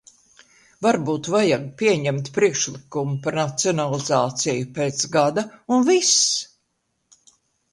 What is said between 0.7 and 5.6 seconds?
Varbūt vajag pieņemt priekšlikumu par nacionalizāciju pēc gada,